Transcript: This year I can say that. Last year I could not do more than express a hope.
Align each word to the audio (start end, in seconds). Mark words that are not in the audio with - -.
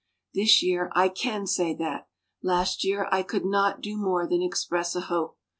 This 0.33 0.63
year 0.63 0.89
I 0.95 1.09
can 1.09 1.45
say 1.45 1.75
that. 1.75 2.07
Last 2.41 2.83
year 2.83 3.07
I 3.11 3.21
could 3.21 3.45
not 3.45 3.81
do 3.81 3.95
more 3.97 4.25
than 4.27 4.41
express 4.41 4.95
a 4.95 5.01
hope. 5.01 5.37